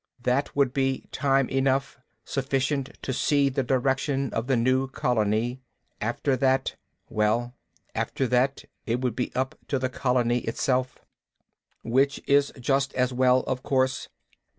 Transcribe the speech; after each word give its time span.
That 0.23 0.55
would 0.55 0.73
be 0.73 1.03
time 1.11 1.47
enough, 1.49 1.99
sufficient 2.25 2.97
to 3.03 3.13
see 3.13 3.49
the 3.49 3.61
direction 3.61 4.33
of 4.33 4.47
the 4.47 4.55
new 4.57 4.87
colony. 4.87 5.61
After 6.01 6.35
that 6.37 6.75
Well, 7.07 7.53
after 7.93 8.25
that 8.29 8.65
it 8.87 8.99
would 9.01 9.15
be 9.15 9.31
up 9.35 9.53
to 9.67 9.77
the 9.77 9.89
colony 9.89 10.39
itself. 10.39 10.97
"Which 11.83 12.19
is 12.25 12.51
just 12.59 12.95
as 12.95 13.13
well, 13.13 13.41
of 13.41 13.61
course. 13.61 14.09